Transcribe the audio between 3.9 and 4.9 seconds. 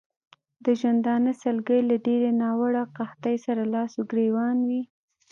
او ګرېوان وې.